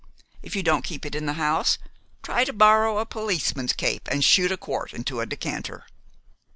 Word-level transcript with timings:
If 0.41 0.55
you 0.55 0.63
don't 0.63 0.81
keep 0.81 1.05
it 1.05 1.13
in 1.13 1.27
the 1.27 1.33
house, 1.33 1.77
try 2.23 2.43
to 2.45 2.53
borrow 2.53 2.97
a 2.97 3.05
policeman's 3.05 3.73
cape 3.73 4.07
and 4.09 4.23
shoot 4.25 4.51
a 4.51 4.57
quart 4.57 4.93
into 4.95 5.21
a 5.21 5.27
decanter." 5.27 5.85